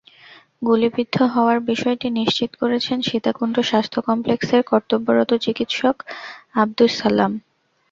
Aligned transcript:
গুলিবিদ্ধ 0.61 1.15
হওয়ার 1.33 1.57
বিষয়টি 1.71 2.07
নিশ্চিত 2.19 2.51
করেছেন 2.61 2.97
সীতাকুণ্ড 3.01 3.55
স্বাস্থ্য 3.69 3.99
কমপ্লেক্সের 4.07 4.61
কর্তব্যরত 4.71 5.31
চিকিৎসক 5.45 5.95
আবদুছ 6.55 6.91
ছালাম। 6.99 7.31